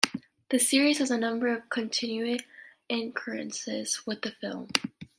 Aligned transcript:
The 0.49 0.57
series 0.57 0.97
has 0.97 1.11
a 1.11 1.17
number 1.19 1.47
of 1.53 1.69
continuity 1.69 2.43
incongruences 2.89 4.03
with 4.07 4.23
the 4.23 4.31
film. 4.31 4.69